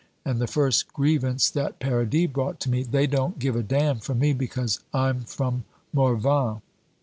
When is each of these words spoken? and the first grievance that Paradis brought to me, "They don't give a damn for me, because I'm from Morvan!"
and 0.25 0.41
the 0.41 0.47
first 0.47 0.91
grievance 0.93 1.47
that 1.47 1.77
Paradis 1.77 2.25
brought 2.25 2.59
to 2.59 2.71
me, 2.71 2.81
"They 2.81 3.05
don't 3.05 3.37
give 3.37 3.55
a 3.55 3.61
damn 3.61 3.99
for 3.99 4.15
me, 4.15 4.33
because 4.33 4.79
I'm 4.95 5.19
from 5.25 5.63
Morvan!" 5.93 6.63